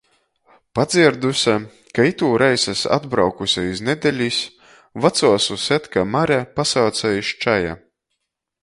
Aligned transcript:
Padzierduse, 0.77 1.57
ka 1.97 2.05
itūreiz 2.11 2.65
es 2.73 2.81
atbraukuse 2.97 3.67
iz 3.75 3.83
nedelis, 3.91 4.41
vacuo 5.05 5.33
susedka 5.49 6.09
Mare 6.17 6.43
pasauce 6.59 7.15
iz 7.23 7.33
čaja. 7.47 7.81